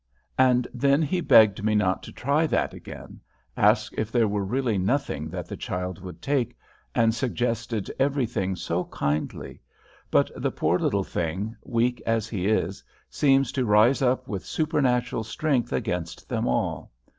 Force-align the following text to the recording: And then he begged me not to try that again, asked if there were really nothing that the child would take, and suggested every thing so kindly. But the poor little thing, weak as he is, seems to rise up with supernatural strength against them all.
And 0.39 0.67
then 0.73 1.03
he 1.03 1.21
begged 1.21 1.63
me 1.63 1.75
not 1.75 2.01
to 2.01 2.11
try 2.11 2.47
that 2.47 2.73
again, 2.73 3.21
asked 3.55 3.93
if 3.99 4.11
there 4.11 4.27
were 4.27 4.43
really 4.43 4.79
nothing 4.79 5.29
that 5.29 5.47
the 5.47 5.55
child 5.55 6.01
would 6.01 6.23
take, 6.23 6.57
and 6.95 7.13
suggested 7.13 7.91
every 7.99 8.25
thing 8.25 8.55
so 8.55 8.85
kindly. 8.85 9.61
But 10.09 10.31
the 10.35 10.49
poor 10.49 10.79
little 10.79 11.03
thing, 11.03 11.55
weak 11.63 12.01
as 12.07 12.27
he 12.27 12.47
is, 12.47 12.83
seems 13.11 13.51
to 13.51 13.63
rise 13.63 14.01
up 14.01 14.27
with 14.27 14.43
supernatural 14.43 15.23
strength 15.23 15.71
against 15.71 16.27
them 16.27 16.47
all. 16.47 16.91